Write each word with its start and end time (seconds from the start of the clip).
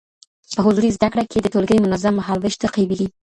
په 0.55 0.59
حضوري 0.65 0.89
زده 0.97 1.07
کړه 1.13 1.23
کي 1.31 1.37
د 1.41 1.47
ټولګي 1.53 1.77
منظم 1.81 2.13
مهالویش 2.17 2.55
تعقیبېږي. 2.61 3.07